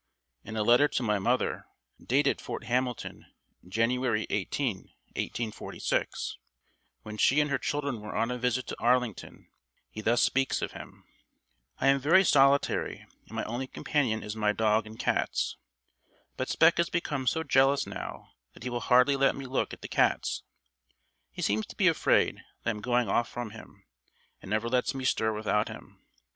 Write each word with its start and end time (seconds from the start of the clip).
In 0.43 0.57
a 0.57 0.63
letter 0.63 0.87
to 0.87 1.03
my 1.03 1.19
mother, 1.19 1.67
dated 2.03 2.41
Fort 2.41 2.63
Hamilton, 2.63 3.27
January 3.67 4.25
18, 4.31 4.77
1846, 5.13 6.39
when 7.03 7.17
she 7.17 7.39
and 7.39 7.51
her 7.51 7.59
children 7.59 8.01
were 8.01 8.15
on 8.15 8.31
a 8.31 8.39
visit 8.39 8.65
to 8.65 8.79
Arlington, 8.79 9.51
he 9.91 10.01
thus 10.01 10.23
speaks 10.23 10.63
of 10.63 10.71
him:"... 10.71 11.03
I 11.79 11.85
am 11.85 11.99
very 11.99 12.23
solitary, 12.23 13.05
and 13.27 13.35
my 13.35 13.43
only 13.43 13.67
company 13.67 14.11
is 14.13 14.35
my 14.35 14.51
dog 14.51 14.87
and 14.87 14.97
cats. 14.97 15.55
But 16.35 16.49
Spec 16.49 16.77
has 16.77 16.89
become 16.89 17.27
so 17.27 17.43
jealous 17.43 17.85
now 17.85 18.31
that 18.55 18.63
he 18.63 18.71
will 18.71 18.79
hardly 18.79 19.15
let 19.15 19.35
me 19.35 19.45
look 19.45 19.71
at 19.71 19.81
the 19.83 19.87
cats. 19.87 20.41
He 21.31 21.43
seems 21.43 21.67
to 21.67 21.75
be 21.75 21.87
afraid 21.87 22.37
that 22.63 22.69
I 22.69 22.69
am 22.71 22.81
going 22.81 23.07
off 23.07 23.29
from 23.29 23.51
him, 23.51 23.83
and 24.41 24.49
never 24.49 24.67
lets 24.67 24.95
me 24.95 25.05
stir 25.05 25.31
without 25.31 25.67
him. 25.67 26.01